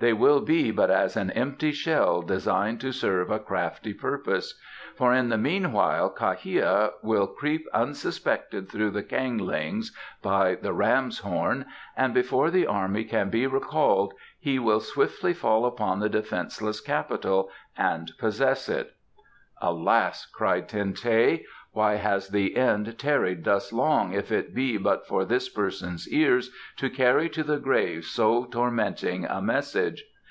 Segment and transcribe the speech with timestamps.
[0.00, 4.60] They will be but as an empty shell designed to serve a crafty purpose,
[4.96, 10.72] for in the meanwhile Kha hia will creep unsuspected through the Kang lings by the
[10.72, 11.64] Ram's Horn
[11.96, 17.48] and before the army can be recalled he will swiftly fall upon the defenceless Capital
[17.78, 18.96] and possess it."
[19.62, 25.04] "Alas!" exclaimed Ten teh, "why has the end tarried thus long if it be but
[25.08, 30.04] for this person's ears to carry to the grave so tormenting a message!